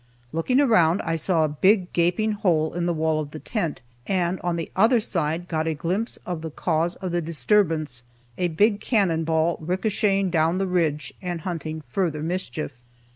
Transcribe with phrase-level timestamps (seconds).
[0.33, 4.39] Looking around, I saw a big, gaping hole in the wall of the tent, and
[4.41, 8.01] on the other side got a glimpse of the cause of the disturbance
[8.35, 12.81] a big cannon ball ricochetting down the ridge, and hunting further mischief.